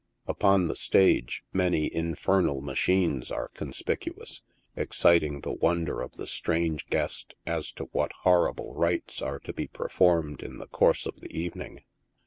Upon 0.25 0.67
the 0.67 0.75
stage 0.75 1.43
many" 1.53 1.85
infernal 1.95 2.59
machines" 2.59 3.31
are 3.31 3.49
conspicuous, 3.49 4.41
exciting 4.75 5.41
the 5.41 5.51
wonder 5.53 6.01
of 6.01 6.13
the 6.13 6.25
strange 6.25 6.87
guest 6.87 7.35
as 7.45 7.71
to 7.73 7.83
what 7.91 8.11
horrible 8.23 8.73
rites 8.73 9.21
are 9.21 9.37
to 9.41 9.53
be 9.53 9.67
performed 9.67 10.41
in 10.41 10.57
the 10.57 10.65
course 10.65 11.05
of 11.05 11.21
the 11.21 11.31
evening. 11.31 11.83